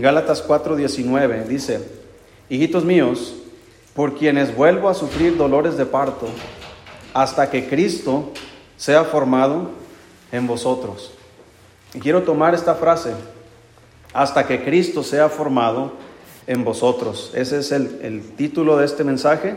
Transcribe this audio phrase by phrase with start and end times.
[0.00, 1.80] Gálatas 4:19 dice,
[2.48, 3.36] hijitos míos,
[3.94, 6.26] por quienes vuelvo a sufrir dolores de parto,
[7.12, 8.32] hasta que Cristo
[8.76, 9.70] sea formado
[10.32, 11.12] en vosotros.
[11.94, 13.12] Y quiero tomar esta frase,
[14.12, 15.92] hasta que Cristo sea formado
[16.48, 17.30] en vosotros.
[17.34, 19.54] Ese es el, el título de este mensaje,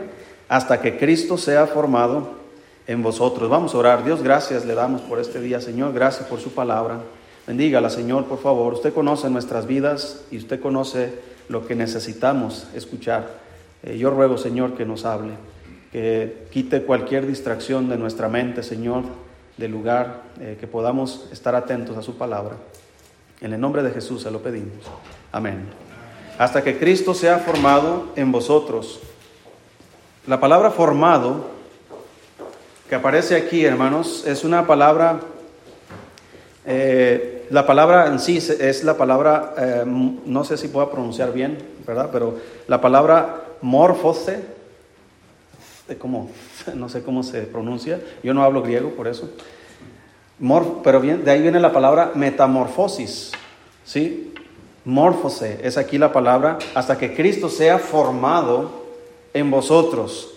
[0.48, 2.38] hasta que Cristo sea formado
[2.86, 3.50] en vosotros.
[3.50, 4.04] Vamos a orar.
[4.04, 5.92] Dios, gracias le damos por este día, Señor.
[5.92, 7.00] Gracias por su palabra.
[7.48, 8.74] Bendígala, Señor, por favor.
[8.74, 11.14] Usted conoce nuestras vidas y usted conoce
[11.48, 13.30] lo que necesitamos escuchar.
[13.82, 15.32] Eh, yo ruego, Señor, que nos hable,
[15.90, 19.04] que quite cualquier distracción de nuestra mente, Señor,
[19.56, 22.56] del lugar, eh, que podamos estar atentos a su palabra.
[23.40, 24.84] En el nombre de Jesús se lo pedimos.
[25.32, 25.64] Amén.
[26.38, 29.00] Hasta que Cristo sea formado en vosotros.
[30.26, 31.46] La palabra formado
[32.90, 35.20] que aparece aquí, hermanos, es una palabra,
[36.66, 41.58] eh, la palabra en sí es la palabra, eh, no sé si puedo pronunciar bien,
[41.86, 42.10] ¿verdad?
[42.12, 44.42] Pero la palabra morfose,
[45.98, 46.30] ¿cómo?
[46.74, 49.30] No sé cómo se pronuncia, yo no hablo griego por eso.
[50.84, 53.32] pero bien, de ahí viene la palabra metamorfosis,
[53.84, 54.34] ¿sí?
[54.84, 58.86] Morfose es aquí la palabra, hasta que Cristo sea formado
[59.34, 60.34] en vosotros.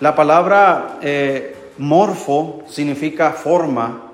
[0.00, 4.05] La palabra eh, morfo significa forma,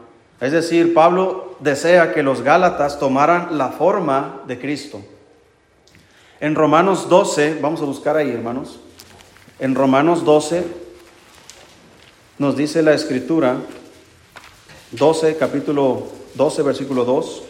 [0.42, 5.00] es decir, Pablo desea que los Gálatas tomaran la forma de Cristo.
[6.40, 8.80] En Romanos 12, vamos a buscar ahí, hermanos.
[9.60, 10.66] En Romanos 12
[12.38, 13.58] nos dice la escritura,
[14.90, 17.42] 12, capítulo 12, versículo 2.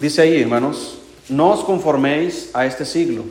[0.00, 3.24] Dice ahí, hermanos, no os conforméis a este siglo,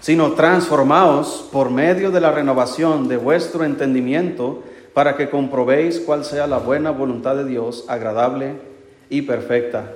[0.00, 4.62] sino transformaos por medio de la renovación de vuestro entendimiento
[4.94, 8.54] para que comprobéis cuál sea la buena voluntad de Dios, agradable
[9.08, 9.92] y perfecta.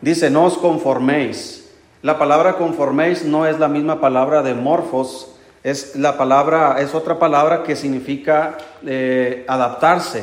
[0.00, 1.70] Dice, no os conforméis.
[2.02, 5.32] La palabra conforméis no es la misma palabra de morfos,
[5.64, 8.56] es la palabra, es otra palabra que significa
[8.86, 10.22] eh, adaptarse.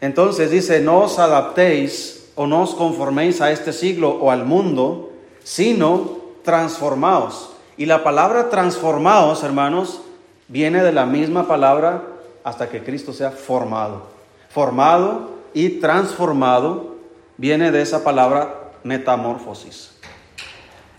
[0.00, 5.12] Entonces dice, no os adaptéis o no os conforméis a este siglo o al mundo,
[5.44, 7.50] sino transformados.
[7.80, 10.02] Y la palabra transformados, hermanos,
[10.48, 12.02] viene de la misma palabra
[12.44, 14.02] hasta que Cristo sea formado.
[14.50, 16.96] Formado y transformado
[17.38, 19.92] viene de esa palabra metamorfosis.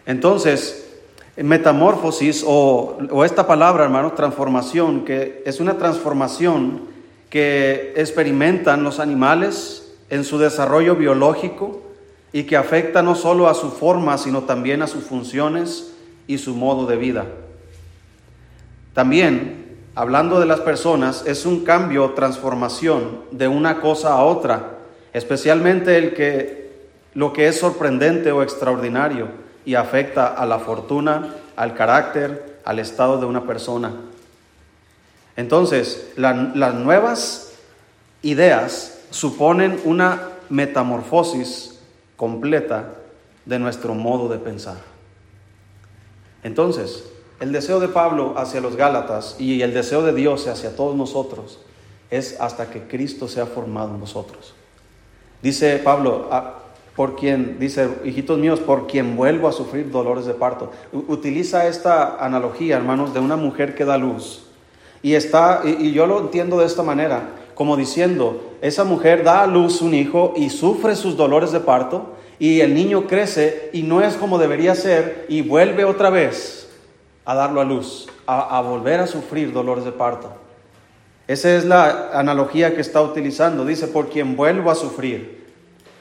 [0.08, 0.90] Entonces,
[1.38, 6.88] metamorfosis o, o esta palabra, hermanos, transformación, que es una transformación
[7.30, 11.80] que experimentan los animales en su desarrollo biológico,
[12.34, 15.91] y que afecta no solo a su forma, sino también a sus funciones
[16.32, 17.26] y su modo de vida.
[18.94, 24.78] También, hablando de las personas, es un cambio transformación de una cosa a otra,
[25.12, 26.72] especialmente el que
[27.14, 29.28] lo que es sorprendente o extraordinario
[29.66, 33.92] y afecta a la fortuna, al carácter, al estado de una persona.
[35.36, 37.52] Entonces, las nuevas
[38.22, 41.82] ideas suponen una metamorfosis
[42.16, 42.94] completa
[43.46, 44.91] de nuestro modo de pensar.
[46.44, 47.06] Entonces,
[47.40, 51.60] el deseo de Pablo hacia los Gálatas y el deseo de Dios hacia todos nosotros
[52.10, 54.54] es hasta que Cristo sea formado en nosotros.
[55.42, 56.60] Dice Pablo, ah,
[56.96, 60.72] por quien, dice, hijitos míos, por quien vuelvo a sufrir dolores de parto.
[60.92, 64.44] Utiliza esta analogía, hermanos, de una mujer que da luz.
[65.02, 69.46] Y está, y yo lo entiendo de esta manera como diciendo, esa mujer da a
[69.46, 74.02] luz un hijo y sufre sus dolores de parto y el niño crece y no
[74.02, 76.68] es como debería ser y vuelve otra vez
[77.24, 80.32] a darlo a luz, a, volver a sufrir dolores de parto.
[81.28, 83.64] Esa es la analogía que está utilizando.
[83.64, 85.46] Dice, por quien vuelvo a sufrir.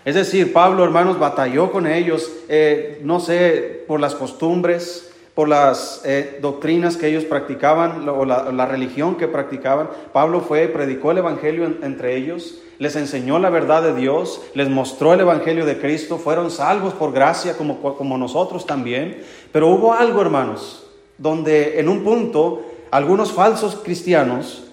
[0.06, 5.09] Es decir, Pablo, hermanos, batalló con ellos, eh, no sé, por las costumbres,
[5.40, 9.88] por las eh, doctrinas que ellos practicaban o la, religión que practicaban.
[10.12, 15.14] Pablo fue, predicó el Evangelio entre ellos, les enseñó la verdad de Dios, les mostró
[15.14, 19.22] el Evangelio de Cristo, fueron salvos por gracia como, como nosotros también.
[19.50, 22.60] Pero hubo algo, hermanos, donde en un punto
[22.90, 24.64] algunos falsos cristianos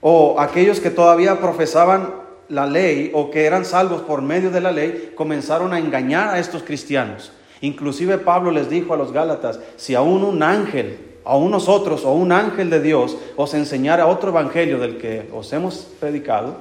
[0.00, 2.12] o aquellos que todavía profesaban
[2.48, 6.40] la ley o que eran salvos por medio de la ley comenzaron a engañar a
[6.40, 7.30] estos cristianos
[7.62, 12.30] Inclusive Pablo les dijo a los Gálatas, si aún un ángel, aún nosotros o un
[12.30, 16.56] ángel de Dios os enseñara otro evangelio del que os hemos predicado,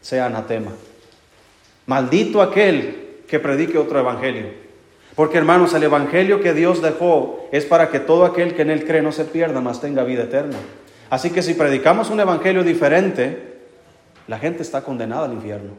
[0.00, 0.72] sea anatema.
[1.86, 4.46] Maldito aquel que predique otro evangelio.
[5.14, 8.84] Porque hermanos, el evangelio que Dios dejó es para que todo aquel que en él
[8.84, 10.56] cree no se pierda, mas tenga vida eterna.
[11.10, 13.48] Así que si predicamos un evangelio diferente,
[14.28, 15.72] La gente está condenada al infierno.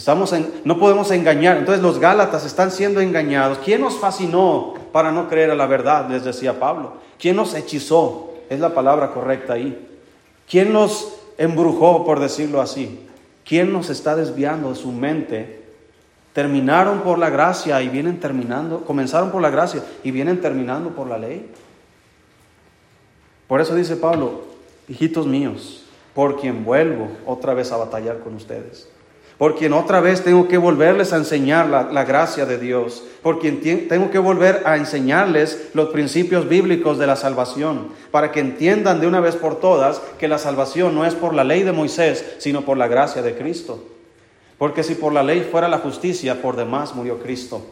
[0.00, 1.58] Estamos en, no podemos engañar.
[1.58, 3.58] Entonces los Gálatas están siendo engañados.
[3.58, 6.08] ¿Quién nos fascinó para no creer a la verdad?
[6.08, 6.94] Les decía Pablo.
[7.18, 8.32] ¿Quién nos hechizó?
[8.48, 9.88] Es la palabra correcta ahí.
[10.48, 13.06] ¿Quién nos embrujó, por decirlo así?
[13.44, 15.64] ¿Quién nos está desviando de su mente?
[16.32, 21.08] Terminaron por la gracia y vienen terminando, comenzaron por la gracia y vienen terminando por
[21.08, 21.52] la ley.
[23.46, 24.44] Por eso dice Pablo,
[24.88, 28.88] hijitos míos, por quien vuelvo otra vez a batallar con ustedes,
[29.40, 33.88] por quien otra vez tengo que volverles a enseñar la, gracia de Dios, por quien
[33.88, 39.06] tengo que volver a enseñarles los principios bíblicos de la salvación, para que entiendan de
[39.06, 42.66] una vez por todas que la salvación no es por la ley de Moisés, sino
[42.66, 43.82] por la gracia de Cristo.
[44.58, 47.62] Porque si por la ley fuera la justicia, por demás murió Cristo.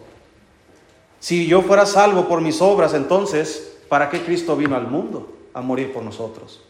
[1.21, 5.35] Si yo fuera salvo por mis obras, entonces, ¿para qué Cristo vino al mundo?
[5.59, 6.61] a morir por nosotros.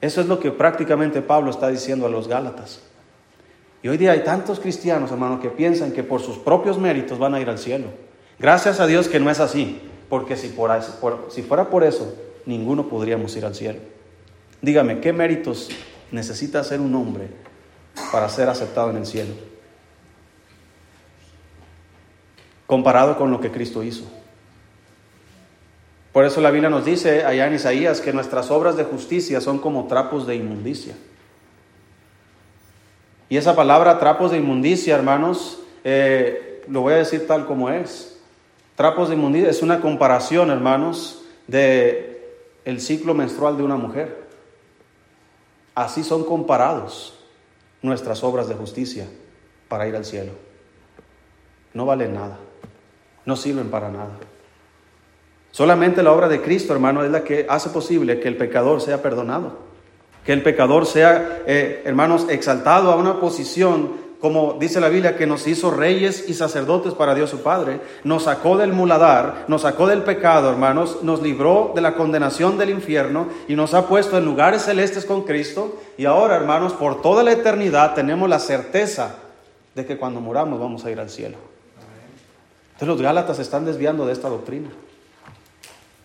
[0.00, 2.82] Eso es lo que prácticamente Pablo está diciendo a los Gálatas.
[3.82, 7.34] Y hoy día hay tantos cristianos, hermanos, que piensan que por sus propios méritos van
[7.34, 7.86] a ir al cielo.
[8.38, 13.46] Gracias a Dios que no es así, porque si, fuera por eso, ninguno podríamos ir
[13.46, 13.78] al cielo.
[14.60, 15.70] Dígame, ¿qué méritos
[16.10, 17.28] necesita ser un hombre
[18.12, 19.34] para ser aceptado en el cielo?
[22.66, 24.04] Comparado con lo que Cristo hizo.
[26.12, 29.58] Por eso la Biblia nos dice allá en Isaías que nuestras obras de justicia son
[29.58, 30.94] como trapos de inmundicia.
[33.30, 38.20] Y esa palabra trapos de inmundicia, hermanos, eh, lo voy a decir tal como es.
[38.74, 42.34] Trapos de inmundicia es una comparación, hermanos, de
[42.64, 44.24] el ciclo menstrual de una mujer.
[45.76, 47.18] Así son comparados
[47.82, 49.06] nuestras obras de justicia
[49.68, 50.32] para ir al cielo.
[51.72, 52.36] No valen nada,
[53.24, 54.18] no sirven para nada.
[55.52, 59.02] Solamente la obra de Cristo, hermano, es la que hace posible que el pecador sea
[59.02, 59.69] perdonado,
[60.24, 65.26] que el pecador sea, eh, hermanos, exaltado a una posición, como dice la Biblia, que
[65.26, 69.86] nos hizo reyes y sacerdotes para Dios su Padre, nos sacó del muladar, nos sacó
[69.86, 74.26] del pecado, hermanos, nos libró de la condenación del infierno y nos ha puesto en
[74.26, 75.78] lugares celestes con Cristo.
[75.96, 79.16] Y ahora, hermanos, por toda la eternidad tenemos la certeza
[79.74, 81.38] de que cuando muramos vamos a ir al cielo.
[82.72, 84.70] Entonces los Gálatas se están desviando de esta doctrina.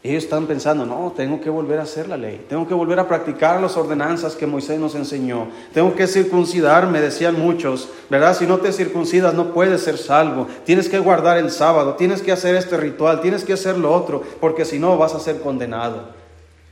[0.05, 3.07] Ellos están pensando, no, tengo que volver a hacer la ley, tengo que volver a
[3.07, 8.37] practicar las ordenanzas que Moisés nos enseñó, tengo que circuncidarme, decían muchos, ¿verdad?
[8.37, 12.31] Si no te circuncidas no puedes ser salvo, tienes que guardar el sábado, tienes que
[12.31, 16.09] hacer este ritual, tienes que hacer lo otro, porque si no vas a ser condenado.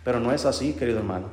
[0.03, 1.25] Pero no es así, querido hermano.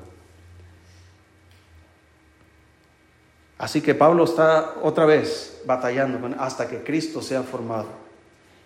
[3.58, 7.88] Así que Pablo está otra vez batallando hasta que Cristo sea formado.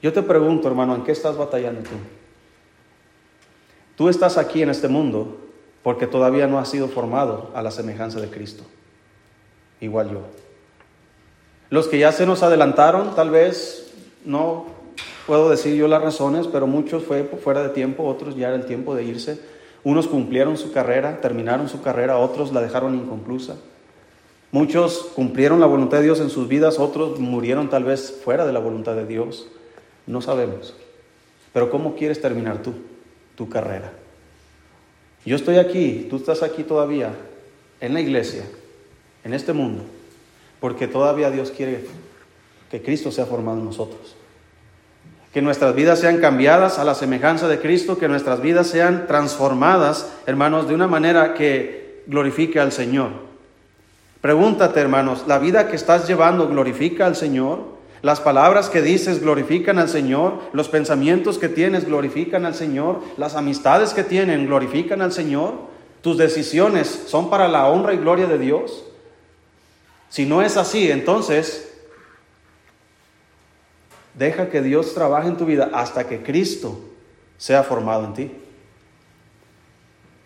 [0.01, 1.97] Yo te pregunto, hermano, ¿en qué estás batallando tú?
[3.96, 5.38] Tú estás aquí en este mundo
[5.82, 8.64] porque todavía no has sido formado a la semejanza de Cristo.
[9.81, 10.20] Igual yo.
[11.70, 13.93] Los que ya se nos adelantaron, tal vez
[14.25, 14.67] no
[15.26, 18.67] puedo decir yo las razones, pero muchos fue fuera de tiempo, otros ya era el
[18.67, 19.41] tiempo de irse.
[19.82, 23.56] Unos cumplieron su carrera, terminaron su carrera, otros la dejaron inconclusa.
[24.50, 28.52] Muchos cumplieron la voluntad de Dios en sus vidas, otros murieron tal vez fuera de
[28.52, 29.49] la voluntad de Dios.
[30.06, 30.75] No sabemos.
[31.52, 32.73] Pero ¿cómo quieres terminar tú?
[33.37, 33.93] Tu carrera.
[35.25, 37.13] Yo estoy aquí, tú estás aquí todavía,
[37.81, 38.45] en la iglesia,
[39.25, 39.85] en este mundo,
[40.61, 41.87] porque todavía Dios quiere
[42.71, 44.17] que Cristo sea formado en nosotros.
[45.33, 50.12] Que nuestras vidas sean cambiadas a la semejanza de Cristo, que nuestras vidas sean transformadas,
[50.26, 53.11] hermanos, de una manera que glorifique al Señor.
[54.21, 57.74] Pregúntate, hermanos, ¿la vida que estás llevando glorifica al Señor?
[58.04, 63.34] Las palabras que dices glorifican al Señor, los pensamientos que tienes glorifican al Señor, las
[63.34, 65.54] amistades que tienen glorifican al Señor,
[66.02, 68.84] tus decisiones son para la honra y gloria de Dios.
[70.11, 71.73] Si no es así, entonces
[74.12, 76.78] deja que Dios trabaje en tu vida hasta que Cristo
[77.38, 78.32] sea formado en ti.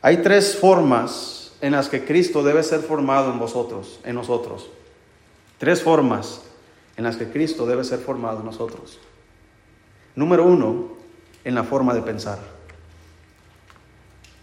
[0.03, 4.69] Hay tres formas en las que Cristo debe ser formado en vosotros, en nosotros.
[5.59, 6.43] Tres formas
[6.99, 8.99] en las que Cristo debe ser formado nosotros.
[10.17, 10.89] Número uno,
[11.45, 12.41] en la forma de pensar.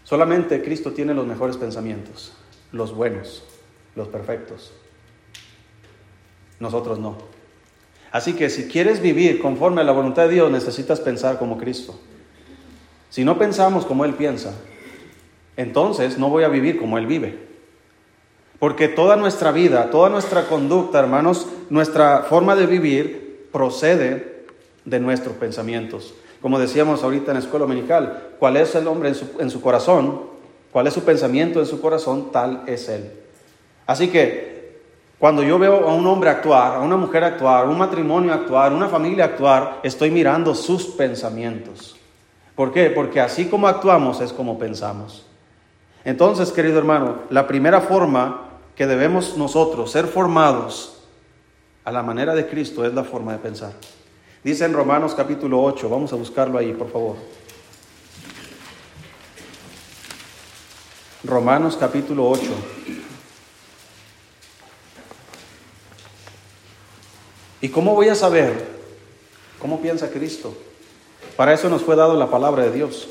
[0.04, 2.32] Solamente Cristo tiene los mejores pensamientos,
[2.72, 3.44] los buenos,
[3.94, 4.72] los perfectos.
[6.58, 7.18] Nosotros no.
[8.10, 12.00] Así que si quieres vivir conforme a la voluntad de Dios, necesitas pensar como Cristo.
[13.10, 14.54] Si no pensamos como Él piensa,
[15.58, 17.45] entonces no voy a vivir como Él vive.
[18.58, 24.44] Porque toda nuestra vida, toda nuestra conducta, hermanos, nuestra forma de vivir procede
[24.84, 26.14] de nuestros pensamientos.
[26.40, 30.20] Como decíamos ahorita en la escuela dominical, cuál es el hombre en su, corazón,
[30.70, 33.10] cuál es su pensamiento en su corazón, tal es él.
[33.86, 34.56] Así que
[35.18, 38.88] Cuando yo veo a un hombre actuar, a una mujer actuar, un matrimonio actuar, una
[38.88, 41.96] familia actuar, estoy mirando sus pensamientos.
[42.54, 42.90] ¿Por qué?
[42.90, 45.24] Porque así como actuamos es como pensamos.
[46.04, 48.45] Entonces, querido hermano, la primera forma
[48.76, 50.98] que debemos nosotros ser formados
[51.84, 53.72] a la manera de Cristo es la forma de pensar.
[54.44, 57.16] Dice en Romanos capítulo 8, vamos a buscarlo ahí, por favor.
[61.24, 62.42] Romanos capítulo 8.
[67.62, 68.52] ¿Y cómo voy a saber
[69.58, 70.54] cómo piensa Cristo?
[71.34, 73.08] Para eso nos fue dado la palabra de Dios,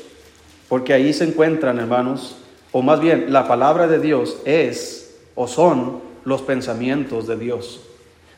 [0.68, 2.36] porque ahí se encuentran, hermanos,
[2.72, 5.05] o más bien, la palabra de Dios es
[5.36, 7.82] o son los pensamientos de Dios.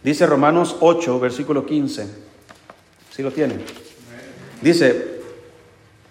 [0.05, 2.07] Dice Romanos 8, versículo 15.
[3.11, 3.62] ¿Sí lo tienen?
[4.61, 5.23] Dice,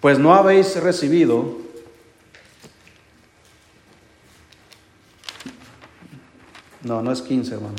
[0.01, 1.67] pues no habéis recibido
[6.87, 7.75] No, no es 15, hermano.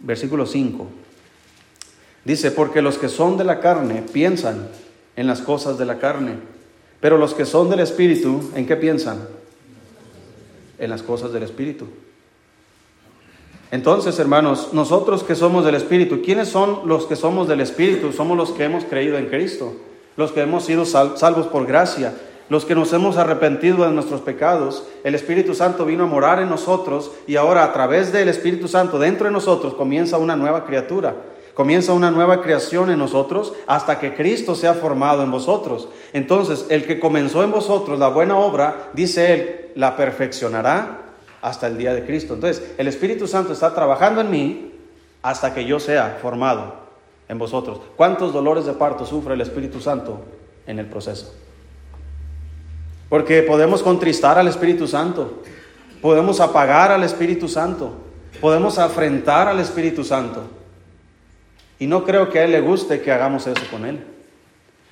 [0.00, 0.88] Versículo 5.
[2.24, 4.68] Dice, porque los que son de la carne piensan
[5.14, 6.38] en las cosas de la carne,
[7.00, 9.28] pero los que son del Espíritu, ¿en qué piensan?
[10.78, 11.86] En las cosas del Espíritu.
[13.70, 18.12] Entonces, hermanos, nosotros que somos del Espíritu, ¿quiénes son los que somos del Espíritu?
[18.12, 19.74] Somos los que hemos creído en Cristo,
[20.16, 22.14] los que hemos sido salvos por gracia,
[22.48, 26.48] los que nos hemos arrepentido de nuestros pecados, el Espíritu Santo vino a morar en
[26.48, 31.14] nosotros y ahora a través del Espíritu Santo dentro de nosotros comienza una nueva criatura,
[31.58, 35.88] comienza una nueva creación en nosotros hasta que Cristo sea formado en vosotros.
[36.12, 41.00] Entonces, el que comenzó en vosotros la buena obra, dice él, la perfeccionará
[41.42, 42.34] hasta el día de Cristo.
[42.34, 44.72] Entonces, el Espíritu Santo está trabajando en mí
[45.20, 46.74] hasta que yo sea formado
[47.28, 47.80] en vosotros.
[47.96, 50.20] ¿Cuántos dolores de parto sufre el Espíritu Santo
[50.64, 51.34] en el proceso?
[53.08, 55.42] Porque podemos contristar al Espíritu Santo,
[56.00, 57.94] podemos apagar al Espíritu Santo,
[58.40, 60.57] podemos afrentar al Espíritu Santo.
[61.78, 64.04] Y no creo que a Él le guste que hagamos eso con Él.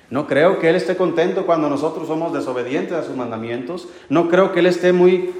[0.09, 3.89] No creo que Él esté contento cuando nosotros somos desobedientes a sus mandamientos.
[4.07, 5.33] No creo que Él esté muy,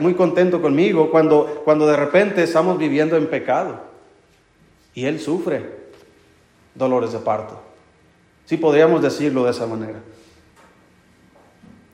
[0.00, 3.80] muy contento conmigo cuando, cuando de repente estamos viviendo en pecado.
[4.94, 5.82] Y Él sufre
[6.74, 7.60] dolores de parto.
[8.44, 10.00] Sí podríamos decirlo de esa manera.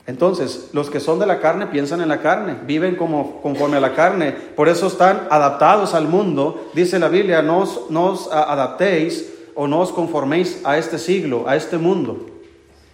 [0.09, 3.79] Entonces, los que son de la carne piensan en la carne, viven como conforme a
[3.79, 6.71] la carne, por eso están adaptados al mundo.
[6.73, 11.77] Dice la Biblia, no os, adaptéis o no os conforméis a este siglo, a este
[11.77, 12.25] mundo.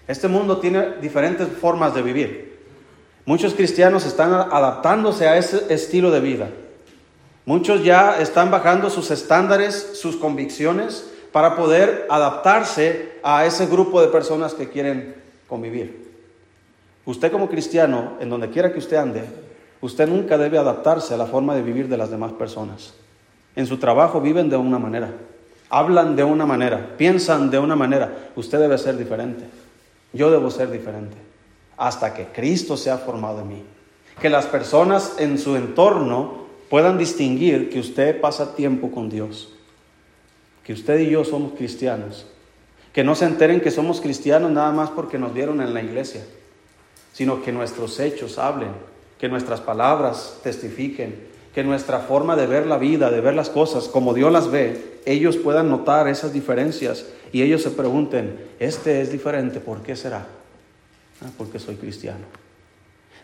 [0.10, 2.60] Este mundo tiene diferentes formas de vivir.
[3.24, 6.50] Muchos cristianos están adaptándose a ese estilo de vida.
[7.46, 14.10] Muchos ya están bajando sus estándares, sus convicciones, para poder adaptarse a ese grupo de
[14.10, 15.16] personas que quieren
[15.48, 16.15] convivir.
[17.06, 19.24] Usted como cristiano, en donde quiera que usted ande,
[19.82, 22.94] usted nunca debe adaptarse a la forma de vivir de las demás personas.
[23.56, 25.12] En su trabajo viven de una manera,
[25.70, 28.32] hablan de una manera, piensan de una manera.
[28.36, 29.46] Usted debe ser diferente.
[30.14, 31.16] Yo debo ser diferente.
[31.78, 33.64] Hasta que Cristo sea formado en mí.
[34.20, 39.54] Que las personas en su entorno puedan distinguir que usted pasa tiempo con Dios.
[40.64, 42.26] Que usted y yo somos cristianos.
[42.94, 46.24] Que no se enteren que somos cristianos nada más porque nos vieron en la iglesia
[47.16, 48.72] sino que nuestros hechos hablen,
[49.18, 51.16] que nuestras palabras testifiquen,
[51.54, 55.00] que nuestra forma de ver la vida, de ver las cosas como Dios las ve,
[55.06, 60.28] ellos puedan notar esas diferencias y ellos se pregunten, este es diferente, ¿por qué será?
[61.22, 62.26] Ah, porque soy cristiano.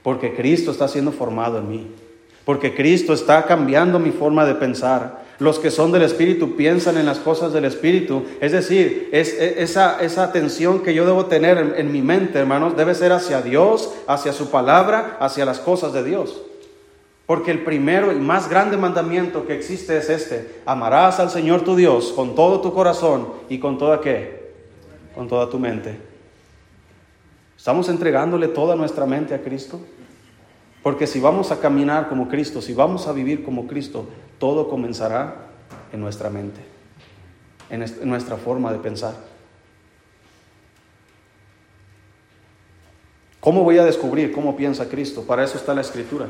[0.03, 1.91] Porque Cristo está siendo formado en mí.
[2.45, 5.25] Porque Cristo está cambiando mi forma de pensar.
[5.41, 8.25] Los que son del Espíritu piensan en las cosas del Espíritu.
[8.41, 12.77] Es decir, es, esa, esa atención que yo debo tener en, en mi mente, hermanos,
[12.77, 16.43] debe ser hacia Dios, hacia su palabra, hacia las cosas de Dios.
[17.25, 20.61] Porque el primero y más grande mandamiento que existe es este.
[20.63, 24.53] Amarás al Señor tu Dios con todo tu corazón y con toda qué?
[25.15, 25.97] Con toda tu mente.
[27.57, 29.79] ¿Estamos entregándole toda nuestra mente a Cristo?
[30.83, 34.05] Porque si vamos a caminar como Cristo, si vamos a vivir como Cristo,
[34.39, 35.47] todo comenzará
[35.93, 36.61] en nuestra mente,
[37.69, 39.13] en nuestra forma de pensar.
[43.41, 45.23] ¿Cómo voy a descubrir cómo piensa Cristo?
[45.23, 46.27] Para eso está la escritura.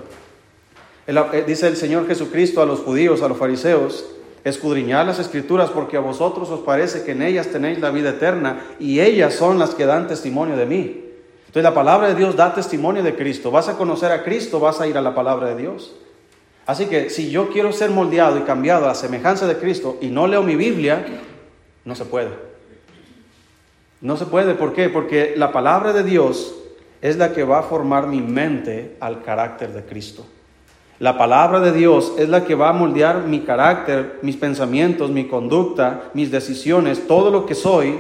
[1.06, 4.06] Eh, dice el Señor Jesucristo a los judíos, a los fariseos,
[4.46, 8.66] escudriñad las escrituras porque a vosotros os parece que en ellas tenéis la vida eterna
[8.80, 11.01] y ellas son las que dan testimonio de mí.
[11.52, 13.52] Entonces la palabra de Dios da testimonio de Cristo.
[13.52, 15.94] Vas a conocer a Cristo, vas a ir a la palabra de Dios.
[16.66, 20.08] Así que si yo quiero ser moldeado y cambiado a la semejanza de Cristo y
[20.08, 21.06] no leo mi Biblia,
[21.84, 22.30] no se puede.
[24.00, 24.88] No se puede, ¿por qué?
[24.88, 26.56] Porque la palabra de Dios
[27.02, 30.26] es la que va a formar mi mente al carácter de Cristo.
[31.00, 35.28] La palabra de Dios es la que va a moldear mi carácter, mis pensamientos, mi
[35.28, 38.00] conducta, mis decisiones, todo lo que soy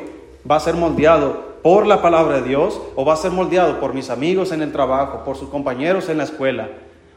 [0.50, 3.94] va a ser moldeado por la palabra de Dios o va a ser moldeado por
[3.94, 6.70] mis amigos en el trabajo, por sus compañeros en la escuela,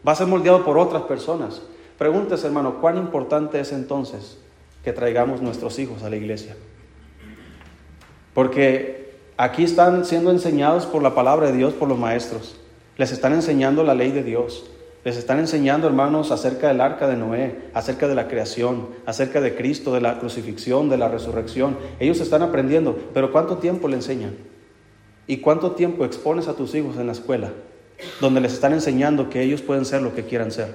[0.06, 1.62] va a ser moldeado por otras personas.
[1.98, 4.38] Pregúntese, hermano, ¿cuán importante es entonces
[4.82, 6.56] que traigamos nuestros hijos a la iglesia?
[8.34, 12.56] Porque aquí están siendo enseñados por la palabra de Dios, por los maestros.
[12.96, 14.68] Les están enseñando la ley de Dios.
[15.04, 19.54] Les están enseñando, hermanos, acerca del arca de Noé, acerca de la creación, acerca de
[19.54, 21.76] Cristo, de la crucifixión, de la resurrección.
[22.00, 24.34] Ellos están aprendiendo, pero ¿cuánto tiempo le enseñan?
[25.26, 27.52] ¿Y cuánto tiempo expones a tus hijos en la escuela,
[28.22, 30.74] donde les están enseñando que ellos pueden ser lo que quieran ser?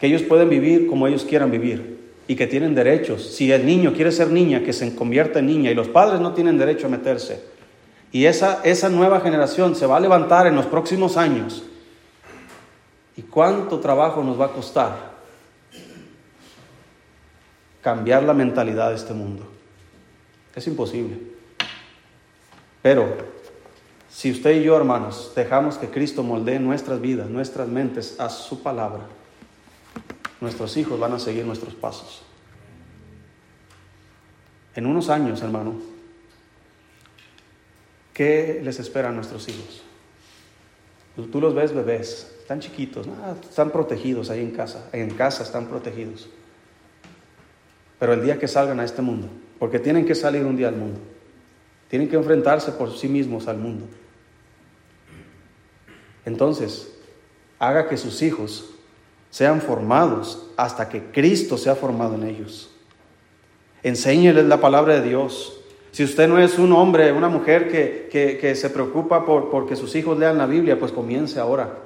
[0.00, 3.24] Que ellos pueden vivir como ellos quieran vivir y que tienen derechos.
[3.36, 6.32] Si el niño quiere ser niña, que se convierta en niña y los padres no
[6.32, 7.44] tienen derecho a meterse.
[8.10, 11.64] Y esa, esa nueva generación se va a levantar en los próximos años
[13.16, 15.14] ¿Y cuánto trabajo nos va a costar
[17.80, 19.46] cambiar la mentalidad de este mundo?
[20.54, 21.18] Es imposible.
[22.82, 23.16] Pero
[24.08, 28.62] si usted y yo, hermanos, dejamos que Cristo moldee nuestras vidas, nuestras mentes a su
[28.62, 29.06] palabra,
[30.40, 32.22] nuestros hijos van a seguir nuestros pasos.
[34.74, 35.74] En unos años, hermano,
[38.12, 39.82] ¿qué les espera a nuestros hijos?
[41.30, 43.08] Tú los ves bebés, están chiquitos,
[43.48, 46.28] están protegidos ahí en casa, en casa están protegidos.
[47.98, 50.76] Pero el día que salgan a este mundo, porque tienen que salir un día al
[50.76, 51.00] mundo,
[51.88, 53.86] tienen que enfrentarse por sí mismos al mundo.
[56.26, 56.94] Entonces,
[57.58, 58.74] haga que sus hijos
[59.30, 62.70] sean formados hasta que Cristo sea formado en ellos.
[63.82, 65.62] Enséñeles la palabra de Dios.
[65.92, 69.94] Si usted no es un hombre, una mujer que, que, se preocupa por porque sus
[69.96, 71.84] hijos lean la Biblia, pues comience ahora.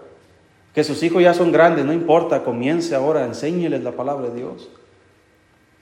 [0.79, 4.69] Que sus hijos ya son grandes, no importa, comience ahora, enséñeles la palabra de Dios.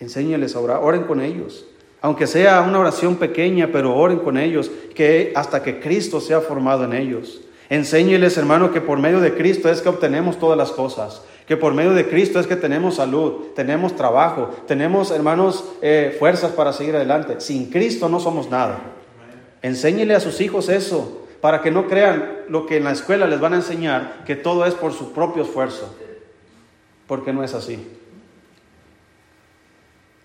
[0.01, 1.67] Enséñeles a orar, oren con ellos.
[2.01, 6.85] Aunque sea una oración pequeña, pero oren con ellos, que hasta que Cristo sea formado
[6.85, 7.43] en ellos.
[7.69, 11.75] Enséñeles, hermano, que por medio de Cristo es que obtenemos todas las cosas, que por
[11.75, 16.97] medio de Cristo es que tenemos salud, tenemos trabajo, tenemos, hermanos, eh, fuerzas para seguir
[16.97, 17.43] adelante.
[17.43, 18.81] Sin Cristo no somos nada.
[19.61, 23.39] Enséñele a sus hijos eso, para que no crean lo que en la escuela les
[23.39, 25.95] van a enseñar, que todo es por su propio esfuerzo,
[27.07, 27.87] porque no es así.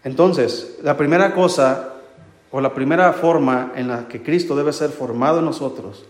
[0.03, 1.93] Entonces, la primera cosa
[2.49, 6.07] o la primera forma en la que Cristo debe ser formado en nosotros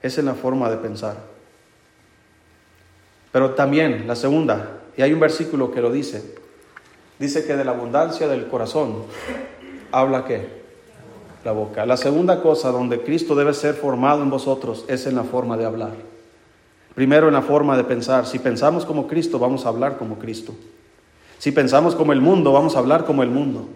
[0.00, 1.16] es en la forma de pensar.
[3.32, 6.36] Pero también la segunda, y hay un versículo que lo dice,
[7.18, 9.02] dice que de la abundancia del corazón
[9.90, 10.63] habla que
[11.44, 11.84] la boca.
[11.84, 15.66] La segunda cosa donde Cristo debe ser formado en vosotros es en la forma de
[15.66, 15.92] hablar.
[16.94, 18.26] Primero en la forma de pensar.
[18.26, 20.54] Si pensamos como Cristo, vamos a hablar como Cristo.
[21.38, 23.68] Si pensamos como el mundo, vamos a hablar como el mundo.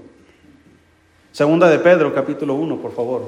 [1.32, 3.22] Segunda de Pedro, capítulo 1, por favor.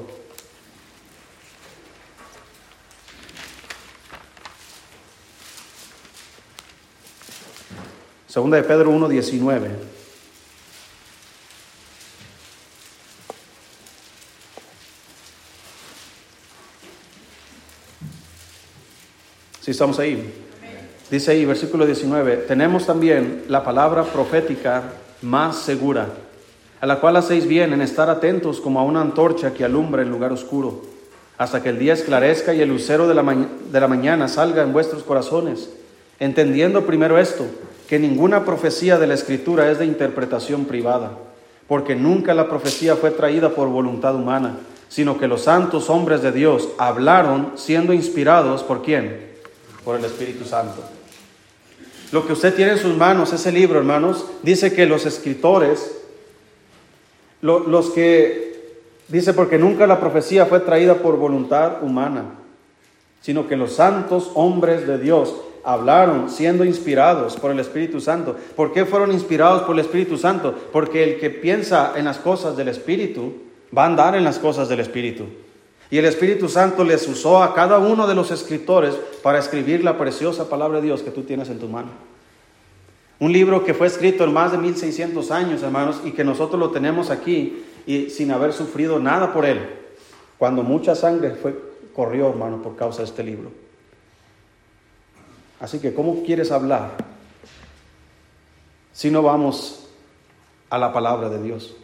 [8.25, 10.00] Segunda de Pedro 1, 19.
[19.71, 20.33] Estamos ahí.
[21.09, 24.83] Dice ahí, versículo 19, tenemos también la palabra profética
[25.21, 26.07] más segura,
[26.81, 30.09] a la cual hacéis bien en estar atentos como a una antorcha que alumbra en
[30.09, 30.81] lugar oscuro,
[31.37, 34.73] hasta que el día esclarezca y el lucero de la, de la mañana salga en
[34.73, 35.69] vuestros corazones,
[36.19, 37.45] entendiendo primero esto,
[37.87, 41.13] que ninguna profecía de la Escritura es de interpretación privada,
[41.69, 44.57] porque nunca la profecía fue traída por voluntad humana,
[44.89, 49.30] sino que los santos hombres de Dios hablaron siendo inspirados por quién?
[49.83, 50.81] Por el Espíritu Santo.
[52.11, 55.97] Lo que usted tiene en sus manos, ese libro, hermanos, dice que los escritores,
[57.41, 62.25] los que, dice, porque nunca la profecía fue traída por voluntad humana,
[63.21, 68.35] sino que los santos hombres de Dios hablaron siendo inspirados por el Espíritu Santo.
[68.55, 70.53] ¿Por qué fueron inspirados por el Espíritu Santo?
[70.71, 73.33] Porque el que piensa en las cosas del Espíritu
[73.75, 75.25] va a andar en las cosas del Espíritu.
[75.91, 79.97] Y el Espíritu Santo les usó a cada uno de los escritores para escribir la
[79.97, 81.89] preciosa palabra de Dios que tú tienes en tu mano.
[83.19, 86.71] Un libro que fue escrito en más de 1600 años, hermanos, y que nosotros lo
[86.71, 89.69] tenemos aquí y sin haber sufrido nada por él.
[90.37, 91.59] Cuando mucha sangre fue,
[91.93, 93.51] corrió, hermano, por causa de este libro.
[95.59, 96.91] Así que, ¿cómo quieres hablar
[98.93, 99.89] si no vamos
[100.69, 101.75] a la palabra de Dios?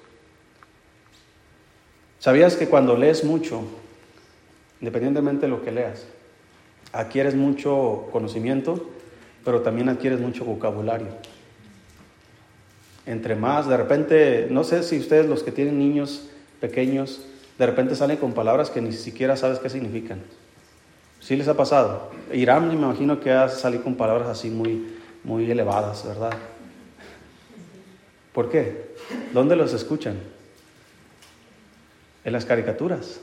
[2.19, 3.61] ¿Sabías que cuando lees mucho,
[4.81, 6.05] independientemente de lo que leas,
[6.93, 8.89] adquieres mucho conocimiento,
[9.43, 11.07] pero también adquieres mucho vocabulario.
[13.05, 17.21] Entre más, de repente, no sé si ustedes los que tienen niños pequeños,
[17.57, 20.21] de repente salen con palabras que ni siquiera sabes qué significan.
[21.19, 22.11] ¿Sí les ha pasado?
[22.31, 26.33] Irán me imagino que ha salido con palabras así muy, muy elevadas, ¿verdad?
[28.33, 28.95] ¿Por qué?
[29.33, 30.19] ¿Dónde los escuchan?
[32.23, 33.19] En las caricaturas,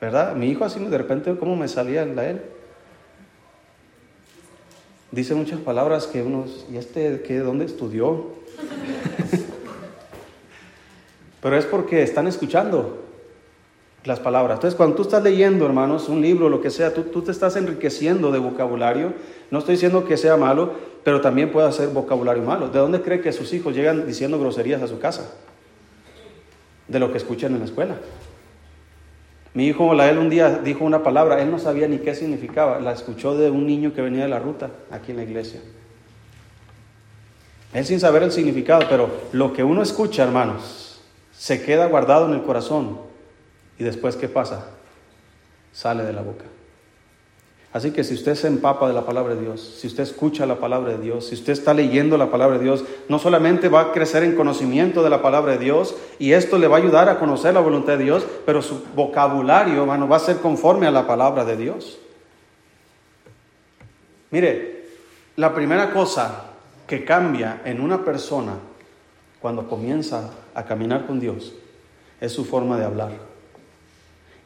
[0.00, 0.34] ¿verdad?
[0.34, 2.40] Mi hijo así de repente, ¿cómo me salía la él?
[5.10, 8.26] Dice muchas palabras que unos, ¿y este qué, dónde estudió?
[11.40, 13.04] Pero es porque están escuchando
[14.04, 14.56] las palabras.
[14.56, 17.56] Entonces, cuando tú estás leyendo, hermanos, un libro, lo que sea, tú, tú te estás
[17.56, 19.14] enriqueciendo de vocabulario.
[19.50, 20.72] No estoy diciendo que sea malo,
[21.04, 22.68] pero también puede ser vocabulario malo.
[22.68, 25.32] ¿De dónde cree que sus hijos llegan diciendo groserías a su casa?
[26.88, 27.96] De lo que escuchan en la escuela.
[29.56, 32.92] Mi hijo Lael un día dijo una palabra, él no sabía ni qué significaba, la
[32.92, 35.62] escuchó de un niño que venía de la ruta aquí en la iglesia.
[37.72, 41.00] Él sin saber el significado, pero lo que uno escucha, hermanos,
[41.32, 43.00] se queda guardado en el corazón
[43.78, 44.66] y después ¿qué pasa?
[45.72, 46.44] Sale de la boca.
[47.76, 50.58] Así que si usted se empapa de la palabra de Dios, si usted escucha la
[50.58, 53.92] palabra de Dios, si usted está leyendo la palabra de Dios, no solamente va a
[53.92, 57.18] crecer en conocimiento de la palabra de Dios y esto le va a ayudar a
[57.18, 61.44] conocer la voluntad de Dios, pero su vocabulario va a ser conforme a la palabra
[61.44, 61.98] de Dios.
[64.30, 64.86] Mire,
[65.36, 66.44] la primera cosa
[66.86, 68.54] que cambia en una persona
[69.38, 71.52] cuando comienza a caminar con Dios
[72.22, 73.35] es su forma de hablar.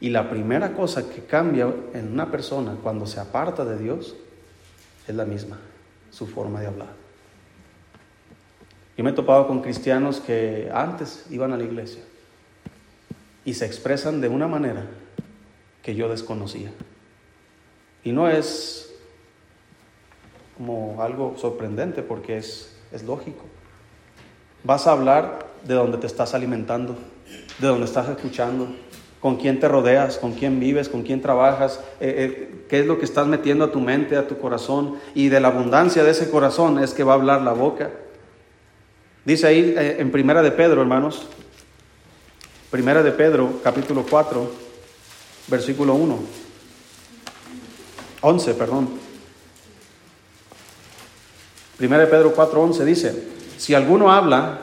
[0.01, 4.15] Y la primera cosa que cambia en una persona cuando se aparta de Dios
[5.07, 5.59] es la misma,
[6.09, 6.89] su forma de hablar.
[8.97, 12.01] Yo me he topado con cristianos que antes iban a la iglesia
[13.45, 14.87] y se expresan de una manera
[15.83, 16.71] que yo desconocía.
[18.03, 18.91] Y no es
[20.57, 23.45] como algo sorprendente porque es, es lógico.
[24.63, 26.95] Vas a hablar de donde te estás alimentando,
[27.59, 28.67] de donde estás escuchando,
[29.21, 32.97] con quién te rodeas, con quién vives, con quién trabajas, eh, eh, qué es lo
[32.97, 36.31] que estás metiendo a tu mente, a tu corazón, y de la abundancia de ese
[36.31, 37.91] corazón es que va a hablar la boca.
[39.23, 41.27] Dice ahí eh, en Primera de Pedro, hermanos,
[42.71, 44.51] Primera de Pedro, capítulo 4,
[45.47, 46.19] versículo 1,
[48.21, 48.89] 11, perdón.
[51.77, 53.23] Primera de Pedro 4, 11 dice,
[53.57, 54.61] si alguno habla,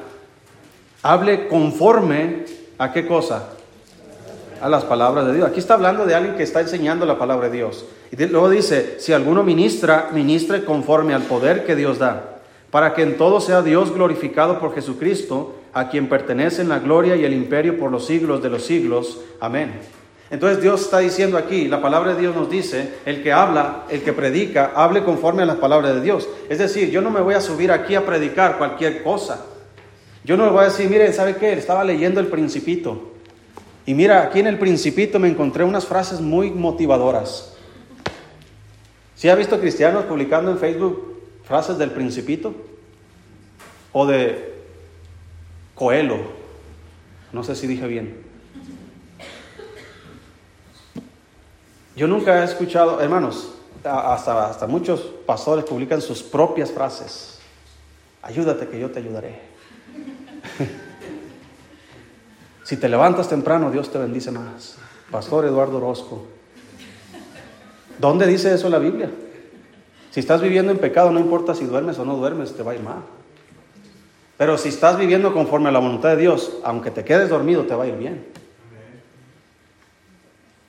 [1.03, 2.45] hable conforme
[2.77, 3.51] a qué cosa?
[4.61, 5.49] A las palabras de Dios.
[5.49, 7.85] Aquí está hablando de alguien que está enseñando la palabra de Dios.
[8.11, 12.41] Y luego dice, si alguno ministra, ministre conforme al poder que Dios da,
[12.71, 17.25] para que en todo sea Dios glorificado por Jesucristo, a quien pertenecen la gloria y
[17.25, 19.21] el imperio por los siglos de los siglos.
[19.41, 19.73] Amén.
[20.31, 24.03] Entonces Dios está diciendo aquí, la palabra de Dios nos dice, el que habla, el
[24.03, 26.29] que predica, hable conforme a las palabras de Dios.
[26.49, 29.47] Es decir, yo no me voy a subir aquí a predicar cualquier cosa.
[30.25, 31.55] Yo no le voy a decir, miren, ¿sabe qué?
[31.55, 33.18] Estaba leyendo el principito.
[33.89, 37.55] Y mira, aquí en el principito me encontré unas frases muy motivadoras.
[39.15, 42.55] ¿Sí ha visto cristianos publicando en Facebook frases del principito?
[43.95, 44.57] O de
[45.75, 46.19] Coelho.
[47.33, 48.15] No sé si dije bien.
[51.97, 57.39] Yo nunca he escuchado, hermanos, hasta, hasta muchos pastores publican sus propias frases.
[58.21, 59.48] Ayúdate que yo te ayudaré.
[62.69, 64.77] Si te levantas temprano, Dios te bendice más.
[65.11, 66.27] Pastor Eduardo Orozco.
[67.99, 69.11] ¿Dónde dice eso la Biblia?
[70.11, 72.75] Si estás viviendo en pecado, no importa si duermes o no duermes, te va a
[72.75, 72.99] ir mal.
[74.37, 77.75] Pero si estás viviendo conforme a la voluntad de Dios, aunque te quedes dormido, te
[77.75, 78.27] va a ir bien.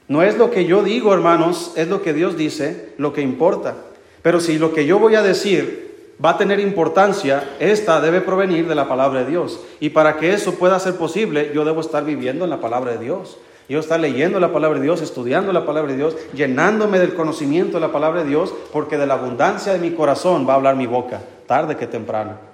[0.08, 3.76] No es lo que yo digo, hermanos, es lo que Dios dice, lo que importa.
[4.22, 5.89] Pero si lo que yo voy a decir
[6.24, 9.62] va a tener importancia, esta debe provenir de la palabra de Dios.
[9.80, 12.98] Y para que eso pueda ser posible, yo debo estar viviendo en la palabra de
[12.98, 13.38] Dios.
[13.70, 17.74] Yo estar leyendo la palabra de Dios, estudiando la palabra de Dios, llenándome del conocimiento
[17.74, 20.76] de la palabra de Dios, porque de la abundancia de mi corazón va a hablar
[20.76, 22.50] mi boca, tarde que temprano.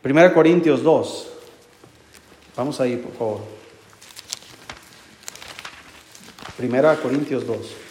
[0.00, 1.28] Primera Corintios 2.
[2.56, 3.40] Vamos ahí, por favor.
[6.56, 7.81] Primera Corintios 2.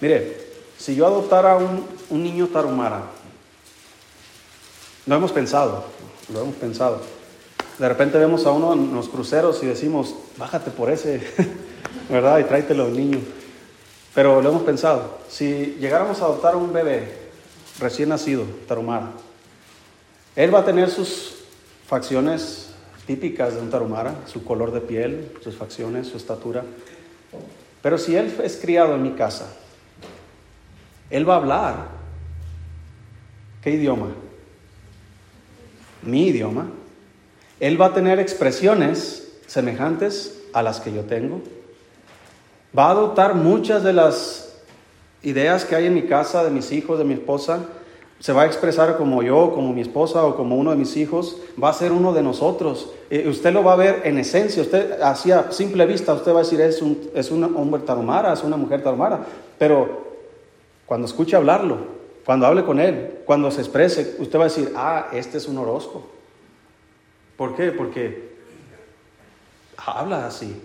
[0.00, 0.36] Mire,
[0.78, 3.02] si yo adoptara un, un niño tarumara,
[5.06, 5.84] lo hemos pensado,
[6.32, 7.00] lo hemos pensado.
[7.78, 11.20] De repente vemos a uno en los cruceros y decimos, bájate por ese,
[12.10, 12.38] ¿verdad?
[12.40, 13.20] Y tráetelo al niño.
[14.14, 15.18] Pero lo hemos pensado.
[15.28, 17.08] Si llegáramos a adoptar un bebé
[17.78, 19.10] recién nacido, tarumara,
[20.34, 21.36] él va a tener sus
[21.86, 22.70] facciones
[23.06, 26.64] típicas de un tarumara, su color de piel, sus facciones, su estatura.
[27.80, 29.46] Pero si él es criado en mi casa,
[31.10, 31.74] él va a hablar.
[33.62, 34.08] ¿Qué idioma?
[36.02, 36.66] Mi idioma.
[37.60, 41.40] Él va a tener expresiones semejantes a las que yo tengo.
[42.76, 44.60] Va a adoptar muchas de las
[45.22, 47.60] ideas que hay en mi casa, de mis hijos, de mi esposa.
[48.20, 51.38] Se va a expresar como yo, como mi esposa o como uno de mis hijos.
[51.62, 52.90] Va a ser uno de nosotros.
[53.10, 54.62] Eh, usted lo va a ver en esencia.
[54.62, 58.32] Usted, así a simple vista, usted va a decir, es un, es un hombre tarumara,
[58.32, 59.24] es una mujer tarumara.
[59.58, 60.07] Pero
[60.88, 61.76] cuando escuche hablarlo,
[62.24, 65.58] cuando hable con él, cuando se exprese, usted va a decir, ah, este es un
[65.58, 66.08] Orozco.
[67.36, 67.72] ¿Por qué?
[67.72, 68.36] Porque
[69.76, 70.62] habla así.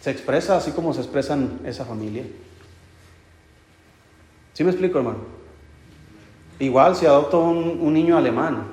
[0.00, 2.24] Se expresa así como se expresan esa familia.
[4.52, 5.18] ¿Sí me explico, hermano?
[6.60, 8.68] Igual si adopto un, niño alemán,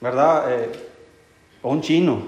[0.00, 0.50] ¿verdad?
[0.50, 0.72] Eh,
[1.60, 2.22] o un chino.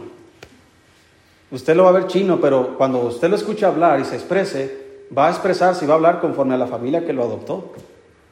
[1.51, 4.80] Usted lo va a ver chino, pero cuando usted lo escucha hablar y se exprese,
[5.17, 7.73] va a expresarse y va a hablar conforme a la familia que lo adoptó.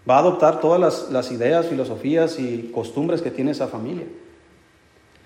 [0.08, 4.06] Va a adoptar todas las, ideas, filosofías y costumbres que tiene esa familia.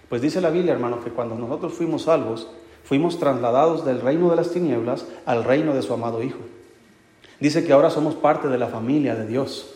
[0.09, 2.49] Pues dice la Biblia, hermano, que cuando nosotros fuimos salvos,
[2.85, 6.41] fuimos trasladados del reino de las tinieblas al reino de su amado Hijo.
[7.39, 9.73] Dice que ahora somos parte de la familia de Dios.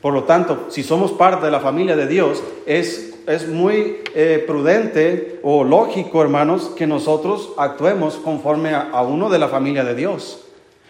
[0.00, 4.44] Por lo tanto, si somos parte de la familia de Dios, es, es muy eh,
[4.46, 10.45] prudente o lógico, hermanos, que nosotros actuemos conforme a, uno de la familia de Dios,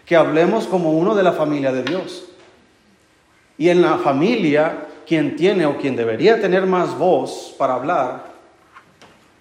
[0.06, 2.26] que hablemos como uno de la familia de Dios.
[3.58, 8.36] Y en la familia, quien tiene o quien debería tener más voz para hablar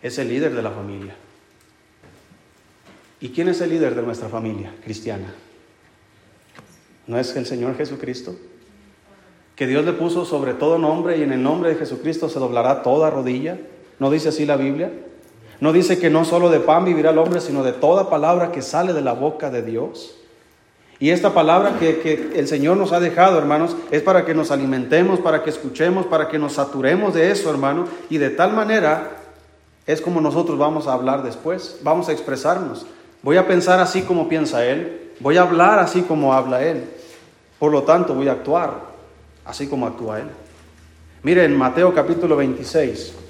[0.02, 1.16] es el líder de la familia.
[3.20, 5.34] ¿Y quién es el líder de nuestra familia cristiana?
[7.08, 8.36] ¿No es el Señor Jesucristo?
[9.56, 12.82] Que Dios le puso sobre todo nombre y en el nombre de Jesucristo se doblará
[12.82, 13.58] toda rodilla.
[14.00, 14.92] ¿No dice así la Biblia?
[15.62, 18.62] No dice que no solo de pan vivirá el hombre, sino de toda palabra que
[18.62, 20.25] sale de la boca de Dios.
[21.00, 25.20] Y esta palabra que, el Señor nos ha dejado, hermanos, es para que nos alimentemos,
[25.20, 27.86] para que escuchemos, para que nos saturemos de eso, hermano.
[28.10, 29.18] Y de tal manera
[29.86, 32.86] es como nosotros vamos a hablar después, vamos a expresarnos.
[33.22, 35.12] Voy a pensar así como piensa Él.
[35.20, 36.86] Voy a hablar así como habla Él.
[37.60, 38.80] Por lo tanto, voy a actuar
[39.46, 40.30] así como actúa Él.
[41.24, 43.25] Miren, Mateo capítulo 26.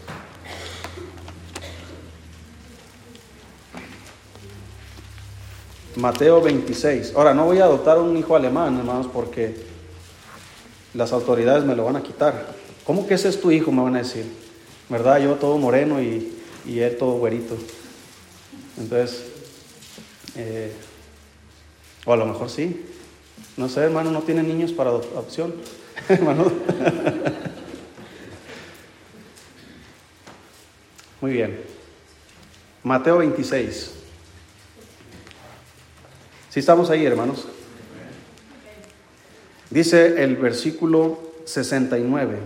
[5.96, 7.14] Mateo 26.
[7.16, 9.56] Ahora, no voy a adoptar un hijo alemán, hermanos, porque
[10.94, 12.54] las autoridades me lo van a quitar.
[12.86, 13.72] ¿Cómo que ese es tu hijo?
[13.72, 14.26] Me van a decir.
[14.90, 15.20] ¿Verdad?
[15.20, 17.58] Yo todo moreno y, y él todo güerito.
[18.78, 19.26] Entonces,
[20.36, 20.74] eh,
[22.06, 22.86] o a lo mejor sí.
[23.58, 25.56] No sé, hermano, no tiene niños para adopción.
[26.10, 26.52] hermano.
[31.22, 31.62] Muy bien.
[32.84, 34.05] Mateo 26.
[36.56, 37.46] Si estamos ahí, hermanos.
[39.70, 42.38] Dice el versículo 69.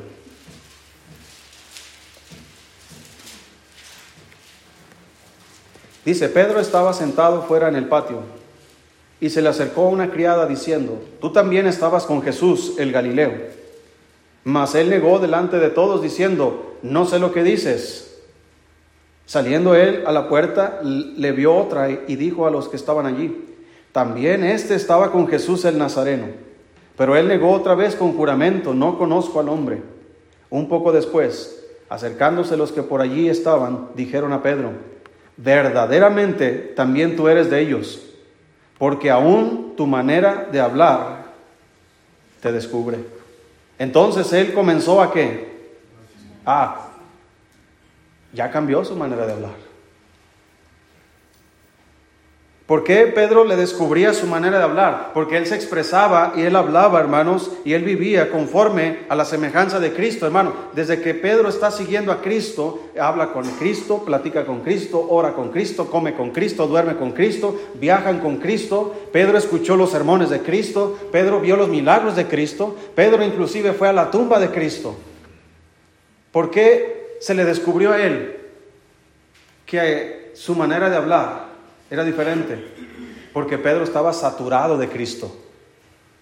[6.03, 8.23] Dice, Pedro estaba sentado fuera en el patio
[9.21, 13.33] y se le acercó una criada diciendo, tú también estabas con Jesús el Galileo.
[14.43, 18.21] Mas él negó delante de todos diciendo, no sé lo que dices.
[19.27, 23.48] Saliendo él a la puerta, le vio otra y dijo a los que estaban allí,
[23.91, 26.27] también este estaba con Jesús el Nazareno.
[26.97, 29.81] Pero él negó otra vez con juramento, no conozco al hombre.
[30.49, 34.71] Un poco después, acercándose los que por allí estaban, dijeron a Pedro,
[35.37, 38.01] verdaderamente también tú eres de ellos,
[38.77, 41.25] porque aún tu manera de hablar
[42.41, 42.97] te descubre.
[43.77, 45.69] Entonces él comenzó a qué?
[46.45, 46.89] Ah,
[48.33, 49.68] ya cambió su manera de hablar.
[52.69, 55.09] ¿Por qué Pedro le descubría su manera de hablar?
[55.15, 59.79] Porque él se expresaba y él hablaba, hermanos, y él vivía conforme a la semejanza
[59.79, 60.53] de Cristo, hermano.
[60.73, 65.49] Desde que Pedro está siguiendo a Cristo, habla con Cristo, platica con Cristo, ora con
[65.49, 68.93] Cristo, come con Cristo, duerme con Cristo, viajan con Cristo.
[69.11, 73.87] Pedro escuchó los sermones de Cristo, Pedro vio los milagros de Cristo, Pedro inclusive fue
[73.87, 74.95] a la tumba de Cristo.
[76.31, 78.37] ¿Por qué se le descubrió a él
[79.65, 81.48] que su manera de hablar
[81.89, 82.63] era diferente,
[83.33, 85.35] porque Pedro estaba saturado de Cristo.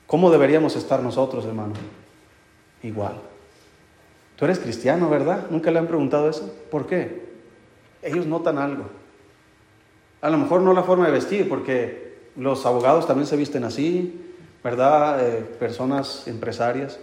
[0.06, 1.74] ¿Cómo deberíamos estar nosotros, hermano?
[2.84, 3.16] Igual.
[4.36, 5.48] Tú eres cristiano, ¿verdad?
[5.50, 6.54] ¿Nunca le han preguntado eso?
[6.72, 7.28] ¿Por qué?
[8.02, 8.86] Ellos notan algo.
[10.22, 14.34] A lo mejor no la forma de vestir, porque los abogados también se visten así,
[14.64, 15.28] ¿verdad?
[15.28, 17.00] Eh, personas empresarias.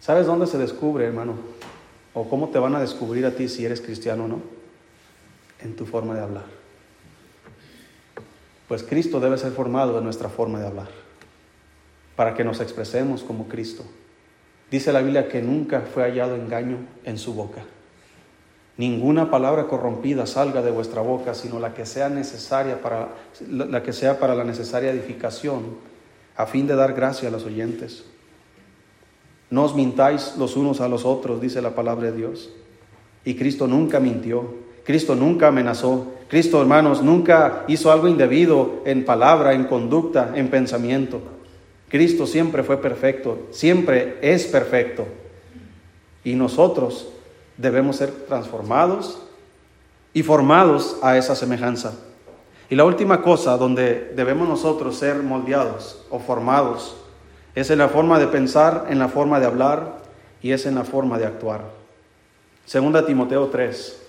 [0.00, 1.34] ¿Sabes dónde se descubre, hermano?
[2.18, 4.40] o cómo te van a descubrir a ti si eres cristiano o no?
[5.60, 6.57] En tu forma de hablar.
[8.68, 10.88] Pues Cristo debe ser formado en nuestra forma de hablar,
[12.16, 13.82] para que nos expresemos como Cristo.
[14.70, 17.62] Dice la Biblia que nunca fue hallado engaño en su boca.
[18.76, 23.08] Ninguna palabra corrompida salga de vuestra boca, sino la que sea necesaria para
[23.48, 25.78] la que sea para la necesaria edificación,
[26.36, 28.04] a fin de dar gracia a los oyentes.
[29.50, 32.50] No os mintáis los unos a los otros, dice la palabra de Dios.
[33.24, 34.54] Y Cristo nunca mintió,
[34.88, 41.20] Cristo nunca amenazó, Cristo, hermanos, nunca hizo algo indebido en palabra, en conducta, en pensamiento.
[41.90, 45.04] Cristo siempre fue perfecto, siempre es perfecto.
[46.24, 47.10] Y nosotros
[47.58, 49.20] debemos ser transformados
[50.14, 51.92] y formados a esa semejanza.
[52.70, 56.96] Y la última cosa donde debemos nosotros ser moldeados o formados
[57.54, 59.98] es en la forma de pensar, en la forma de hablar
[60.40, 61.60] y es en la forma de actuar.
[62.64, 64.07] Segunda Timoteo 3.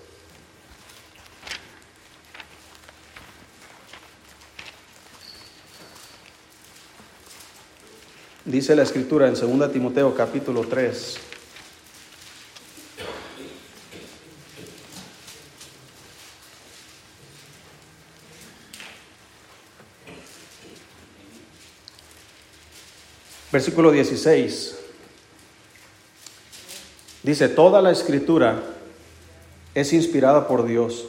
[8.50, 11.18] Dice la escritura en 2 Timoteo capítulo 3.
[23.52, 24.78] Versículo 16.
[27.22, 28.64] Dice, toda la escritura
[29.76, 31.06] es inspirada por Dios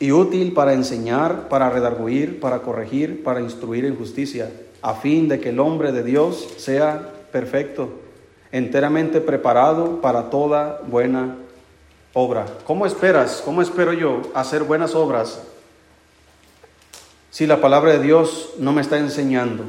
[0.00, 4.50] y útil para enseñar, para redarguir, para corregir, para instruir en justicia
[4.82, 7.90] a fin de que el hombre de Dios sea perfecto,
[8.52, 11.36] enteramente preparado para toda buena
[12.12, 12.46] obra.
[12.64, 15.42] ¿Cómo esperas, cómo espero yo hacer buenas obras
[17.30, 19.64] si la palabra de Dios no me está enseñando,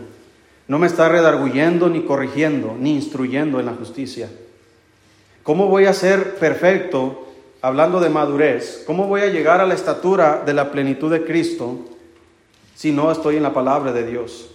[0.69, 4.29] no me está redarguyendo, ni corrigiendo, ni instruyendo en la justicia?
[5.43, 7.27] ¿Cómo voy a ser perfecto,
[7.61, 8.83] hablando de madurez?
[8.87, 11.79] ¿Cómo voy a llegar a la estatura de la plenitud de Cristo
[12.75, 14.49] si no estoy en la palabra de Dios?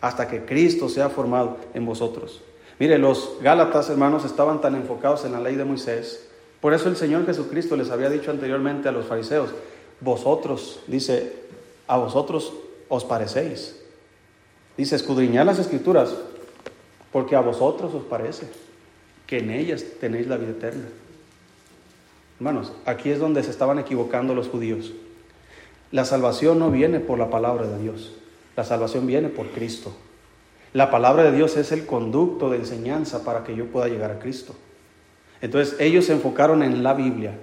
[0.00, 2.42] Hasta que Cristo sea formado en vosotros.
[2.78, 6.28] Mire, los Gálatas, hermanos, estaban tan enfocados en la ley de Moisés.
[6.60, 9.50] Por eso el Señor Jesucristo les había dicho anteriormente a los fariseos,
[10.00, 11.32] vosotros, dice,
[11.86, 12.52] a vosotros
[12.88, 13.80] os parecéis.
[14.76, 16.14] Dice, escudriñad las escrituras,
[17.12, 18.46] porque a vosotros os parece
[19.26, 20.88] que en ellas tenéis la vida eterna.
[22.38, 24.92] Hermanos, aquí es donde se estaban equivocando los judíos.
[25.90, 28.12] La salvación no viene por la palabra de Dios.
[28.56, 29.94] La salvación viene por Cristo.
[30.72, 34.18] La palabra de Dios es el conducto de enseñanza para que yo pueda llegar a
[34.18, 34.54] Cristo.
[35.40, 37.38] Entonces ellos se enfocaron en la Biblia,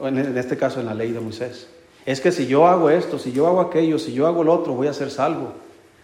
[0.00, 1.68] en este caso en la ley de Moisés.
[2.06, 4.74] Es que si yo hago esto, si yo hago aquello, si yo hago lo otro,
[4.74, 5.54] voy a ser salvo.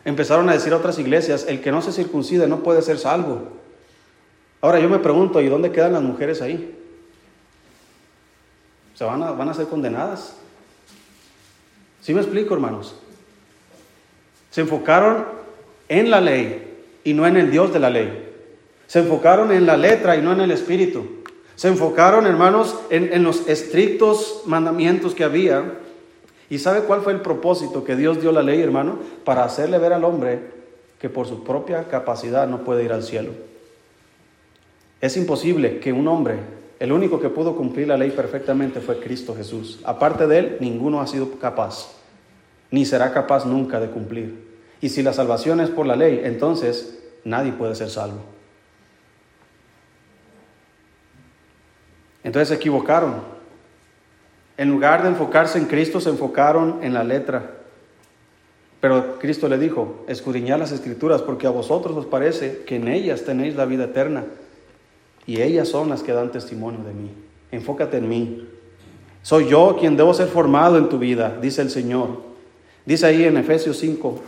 [0.05, 3.43] Empezaron a decir otras iglesias, el que no se circuncide no puede ser salvo.
[4.63, 6.79] Ahora yo me pregunto, ¿y dónde quedan las mujeres ahí?
[8.95, 10.37] ¿Se van a, van a ser condenadas?
[12.01, 12.95] ¿Sí me explico, hermanos?
[14.51, 15.25] Se enfocaron
[15.89, 16.71] en la ley
[17.05, 18.29] y no en el Dios de la ley.
[18.87, 21.07] Se enfocaron en la letra y no en el espíritu.
[21.55, 25.75] Se enfocaron, hermanos, en, los estrictos mandamientos que había.
[26.49, 28.99] ¿Y sabe cuál fue el propósito que Dios dio la ley, hermano?
[29.25, 30.41] Para hacerle ver al hombre
[30.99, 33.31] que por su propia capacidad no puede ir al cielo.
[35.01, 36.37] Es imposible que un hombre,
[36.79, 39.81] el único que pudo cumplir la ley perfectamente fue Cristo Jesús.
[39.85, 42.00] Aparte de él, ninguno ha sido capaz
[42.71, 44.51] ni será capaz nunca de cumplir.
[44.81, 48.21] Y si la salvación es por la ley, entonces nadie puede ser salvo.
[52.23, 53.17] Entonces se equivocaron.
[54.57, 57.57] En lugar de enfocarse en Cristo, se enfocaron en la letra.
[58.81, 63.25] Pero Cristo le dijo, escudriñad las escrituras porque a vosotros os parece que en ellas
[63.25, 64.25] tenéis la vida eterna
[65.27, 67.11] y ellas son las que dan testimonio de mí.
[67.53, 68.49] Enfócate en mí.
[69.23, 72.30] Soy yo quien debo ser formado en tu vida, dice el Señor.
[72.91, 74.21] Dice ahí en Efesios 5,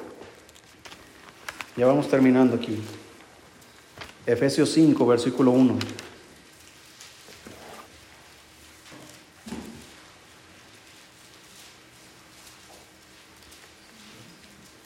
[1.76, 2.80] ya vamos terminando aquí.
[4.24, 5.78] Efesios 5, versículo 1.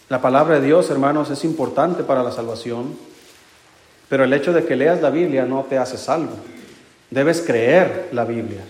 [0.09, 2.97] La palabra de Dios, hermanos, es importante para la salvación,
[4.09, 6.33] pero el hecho de que leas la Biblia no te hace salvo.
[7.11, 8.65] Debes creer la Biblia,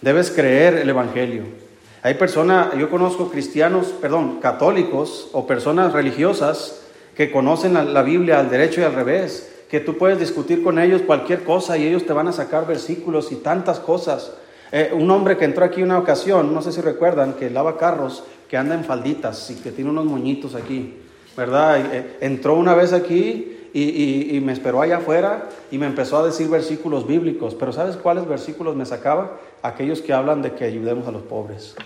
[0.00, 1.67] debes creer el Evangelio.
[2.02, 6.82] Hay personas, yo conozco cristianos, perdón, católicos o personas religiosas
[7.16, 11.02] que conocen la, Biblia al derecho y al revés, que tú puedes discutir con ellos
[11.02, 14.32] cualquier cosa y ellos te van a sacar versículos y tantas cosas.
[14.70, 18.22] Eh, un hombre que entró aquí una ocasión, no sé si recuerdan, que lava carros,
[18.48, 20.98] que anda en falditas y que tiene unos moñitos aquí,
[21.36, 21.80] ¿verdad?
[21.92, 26.48] Eh, entró una vez aquí y, me esperó allá afuera y me empezó a decir
[26.48, 27.54] versículos bíblicos.
[27.54, 29.38] Pero ¿sabes cuáles versículos me sacaba?
[29.62, 31.76] Aquellos que hablan de que ayudemos a los pobres,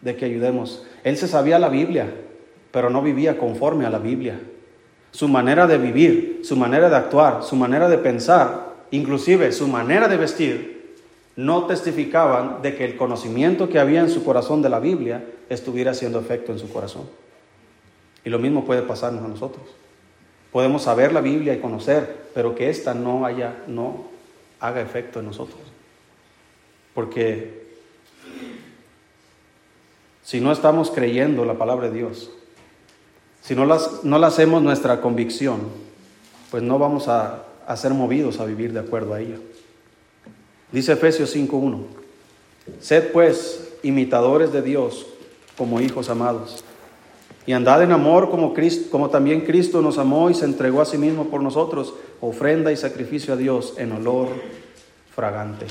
[0.00, 0.84] de que ayudemos.
[1.02, 2.12] Él se sabía la Biblia,
[2.70, 4.40] pero no vivía conforme a la Biblia.
[5.10, 10.08] Su manera de vivir, su manera de actuar, su manera de pensar, inclusive su manera
[10.08, 10.74] de vestir,
[11.36, 15.90] no testificaban de que el conocimiento que había en su corazón de la Biblia estuviera
[15.90, 17.02] haciendo efecto en su corazón.
[18.24, 19.64] Y lo mismo puede pasarnos a nosotros.
[20.54, 24.04] Podemos saber la Biblia y conocer, pero que ésta no haya, no
[24.60, 25.58] haga efecto en nosotros.
[26.94, 27.74] Porque
[30.22, 32.30] si no estamos creyendo la palabra de Dios,
[33.42, 35.58] si no, las, no la hacemos nuestra convicción,
[36.52, 39.38] pues no vamos a, a ser movidos a vivir de acuerdo a ella.
[40.70, 41.82] Dice Efesios 5.1,
[42.78, 45.04] sed pues imitadores de Dios
[45.58, 46.64] como hijos amados
[47.46, 50.86] y andad en amor como, Cristo, como también Cristo nos amó y se entregó a
[50.86, 54.28] sí mismo por nosotros, ofrenda y sacrificio a Dios en olor
[55.14, 55.66] fragante.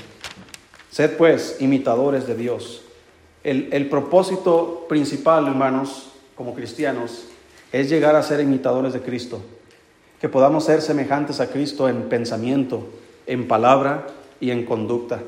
[0.91, 2.83] Sed pues imitadores de Dios.
[3.43, 7.25] El, el propósito principal, hermanos, como cristianos,
[7.71, 9.41] es llegar a ser imitadores de Cristo.
[10.21, 12.87] Que podamos ser semejantes a Cristo en pensamiento,
[13.25, 14.07] en palabra
[14.39, 15.21] y en conducta.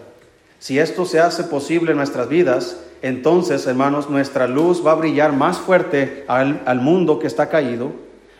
[0.60, 5.34] Si esto se hace posible en nuestras vidas, entonces, hermanos, nuestra luz va a brillar
[5.34, 7.92] más fuerte al, mundo que está caído.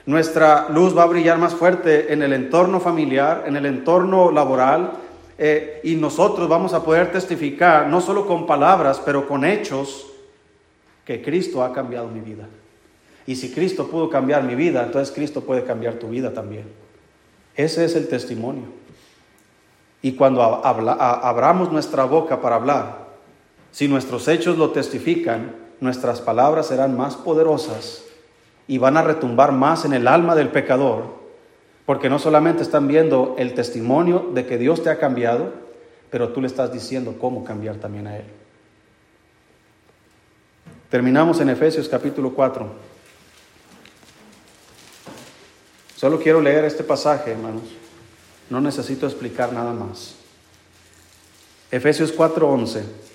[0.06, 4.94] Nuestra luz va a brillar más fuerte en el entorno familiar, en el entorno laboral,
[5.38, 10.08] eh, y nosotros vamos a poder testificar, no solo con palabras, pero con hechos,
[11.04, 12.48] que Cristo ha cambiado mi vida.
[13.28, 16.66] Y si Cristo pudo cambiar mi vida, entonces Cristo puede cambiar tu vida también.
[17.56, 18.66] Ese es el testimonio.
[20.02, 23.05] Y cuando abramos nuestra boca para hablar,
[23.76, 28.04] si nuestros hechos lo testifican, nuestras palabras serán más poderosas
[28.70, 31.16] y van a retumbar más en el alma del pecador,
[31.86, 35.52] porque no solamente están viendo el testimonio de que Dios te ha cambiado,
[36.10, 38.24] pero tú le estás diciendo cómo cambiar también a Él.
[40.90, 42.70] Terminamos en Efesios capítulo 4.
[45.98, 47.64] Solo quiero leer este pasaje, hermanos.
[48.50, 50.16] No necesito explicar nada más.
[51.72, 53.15] Efesios 4:11.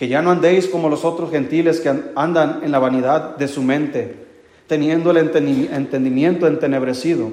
[0.00, 3.62] que ya no andéis como los otros gentiles que andan en la vanidad de su
[3.62, 4.14] mente,
[4.66, 7.32] teniendo el entendimiento entenebrecido,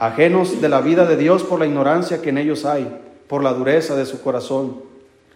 [0.00, 3.52] ajenos de la vida de Dios por la ignorancia que en ellos hay, por la
[3.52, 4.82] dureza de su corazón,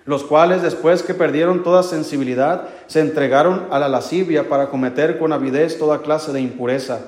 [0.05, 5.33] los cuales después que perdieron toda sensibilidad, se entregaron a la lascivia para cometer con
[5.33, 7.03] avidez toda clase de impureza.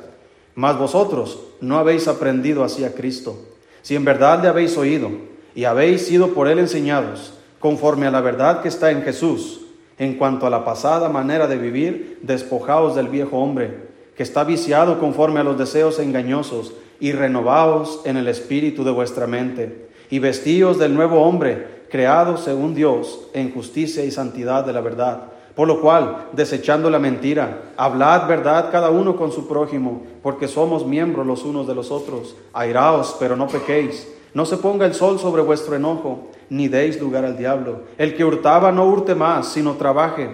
[0.54, 3.36] Mas vosotros no habéis aprendido así a Cristo,
[3.82, 5.10] si en verdad le habéis oído
[5.56, 9.62] y habéis sido por él enseñados, conforme a la verdad que está en Jesús.
[9.98, 14.98] En cuanto a la pasada manera de vivir, despojaos del viejo hombre, que está viciado
[14.98, 20.78] conforme a los deseos engañosos, y renovaos en el espíritu de vuestra mente, y vestíos
[20.78, 25.32] del nuevo hombre, creado según Dios, en justicia y santidad de la verdad.
[25.54, 30.86] Por lo cual, desechando la mentira, hablad verdad cada uno con su prójimo, porque somos
[30.86, 32.36] miembros los unos de los otros.
[32.52, 34.06] Airaos, pero no pequéis.
[34.36, 37.84] No se ponga el sol sobre vuestro enojo ni deis lugar al diablo.
[37.96, 40.28] El que hurtaba no hurte más, sino trabaje,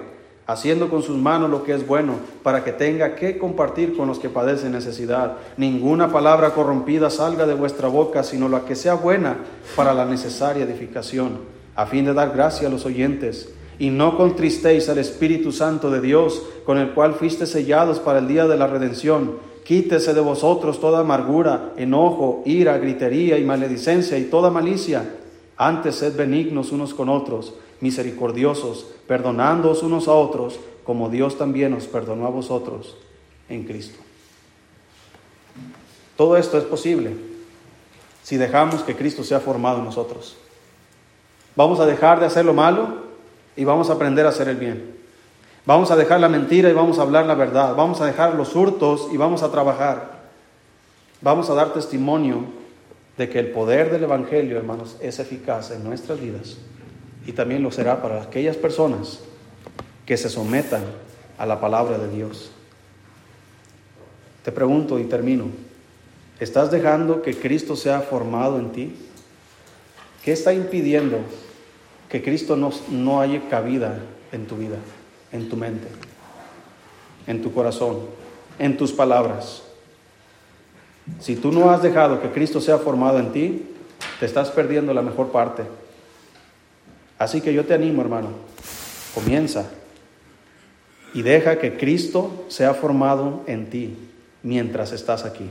[0.44, 4.18] haciendo con sus manos lo que es bueno, para que tenga que compartir con los
[4.18, 5.36] que padecen necesidad.
[5.57, 9.36] Ninguna palabra corrompida salga de vuestra boca, sino la que sea buena
[9.76, 11.38] para la necesaria edificación,
[11.76, 13.55] a fin de dar gracia a los oyentes.
[13.78, 18.26] Y no contristéis al Espíritu Santo de Dios, con el cual fuiste sellados para el
[18.26, 19.51] día de la redención.
[19.64, 25.18] Quítese de vosotros toda amargura, enojo, ira, gritería y maledicencia y toda malicia
[25.56, 31.86] antes sed benignos unos con otros, misericordiosos, perdonándoos unos a otros, como Dios también os
[31.86, 32.96] perdonó a vosotros
[33.48, 33.98] en Cristo.
[36.16, 37.14] Todo esto es posible
[38.22, 40.36] si dejamos que Cristo sea formado en nosotros.
[41.54, 43.02] Vamos a dejar de hacer lo malo
[43.56, 45.01] y vamos a aprender a hacer el bien.
[45.64, 47.76] Vamos a dejar la mentira y vamos a hablar la verdad.
[47.76, 50.22] Vamos a dejar los hurtos y vamos a trabajar.
[51.20, 52.44] Vamos a dar testimonio
[53.16, 56.56] de que el poder del Evangelio, hermanos, es eficaz en nuestras vidas
[57.26, 59.20] y también lo será para aquellas personas
[60.04, 60.82] que se sometan
[61.38, 62.50] a la palabra de Dios.
[64.44, 65.46] Te pregunto y termino,
[66.40, 68.96] ¿estás dejando que Cristo sea formado en ti?
[70.24, 71.18] ¿Qué está impidiendo
[72.08, 74.00] que Cristo no, no haya cabida
[74.32, 74.78] en tu vida?
[75.32, 75.88] En tu mente,
[77.26, 78.00] en tu corazón,
[78.58, 79.62] en tus palabras.
[81.18, 83.66] Si tú no has dejado que Cristo sea formado en ti,
[84.20, 85.64] te estás perdiendo la mejor parte.
[87.18, 88.28] Así que yo te animo, hermano,
[89.14, 89.70] comienza
[91.14, 93.96] y deja que Cristo sea formado en ti
[94.42, 95.50] mientras estás aquí.